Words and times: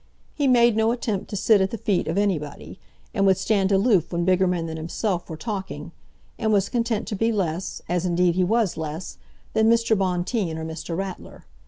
He 0.33 0.47
made 0.47 0.75
no 0.75 0.91
attempt 0.91 1.29
to 1.29 1.35
sit 1.35 1.61
at 1.61 1.69
the 1.69 1.77
feet 1.77 2.07
of 2.07 2.17
anybody, 2.17 2.79
and 3.13 3.23
would 3.27 3.37
stand 3.37 3.71
aloof 3.71 4.11
when 4.11 4.25
bigger 4.25 4.47
men 4.47 4.65
than 4.65 4.75
himself 4.77 5.29
were 5.29 5.37
talking, 5.37 5.91
and 6.39 6.51
was 6.51 6.69
content 6.69 7.07
to 7.09 7.15
be 7.15 7.31
less, 7.31 7.83
as 7.87 8.03
indeed 8.03 8.33
he 8.33 8.43
was 8.43 8.77
less, 8.77 9.19
than 9.53 9.69
Mr. 9.69 9.95
Bonteen 9.95 10.57
or 10.57 10.65
Mr. 10.65 10.97
Ratler. 10.97 11.45